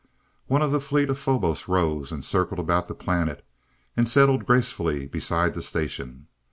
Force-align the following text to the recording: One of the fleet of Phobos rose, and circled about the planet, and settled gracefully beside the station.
One 0.47 0.63
of 0.63 0.71
the 0.71 0.81
fleet 0.81 1.11
of 1.11 1.19
Phobos 1.19 1.67
rose, 1.67 2.11
and 2.11 2.25
circled 2.25 2.57
about 2.59 2.87
the 2.87 2.95
planet, 2.95 3.45
and 3.95 4.09
settled 4.09 4.47
gracefully 4.47 5.05
beside 5.05 5.53
the 5.53 5.61
station. 5.61 6.25